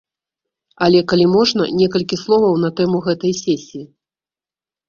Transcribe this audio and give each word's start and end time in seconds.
Але, 0.85 0.99
калі 1.11 1.27
можна, 1.35 1.67
некалькі 1.81 2.19
словаў 2.23 2.57
на 2.65 2.73
тэму 2.81 3.03
гэтай 3.09 3.33
сесіі. 3.43 3.83